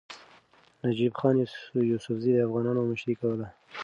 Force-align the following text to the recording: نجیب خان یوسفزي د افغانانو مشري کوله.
نجیب 0.85 1.13
خان 1.19 1.35
یوسفزي 1.89 2.31
د 2.33 2.37
افغانانو 2.47 2.81
مشري 2.91 3.13
کوله. 3.21 3.47